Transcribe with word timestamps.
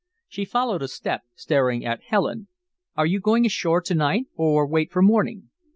She 0.27 0.45
followed 0.45 0.81
a 0.81 0.87
step, 0.87 1.21
staring 1.35 1.85
at 1.85 2.01
Helen. 2.01 2.47
"Are 2.97 3.05
you 3.05 3.19
going 3.19 3.45
ashore 3.45 3.81
to 3.81 3.93
night 3.93 4.25
or 4.35 4.65
wait 4.65 4.91
for 4.91 5.03
morning?" 5.03 5.51